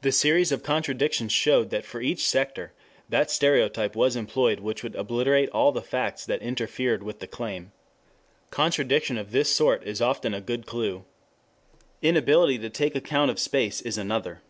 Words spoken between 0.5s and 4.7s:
of contradictions showed that for each sector that stereotype was employed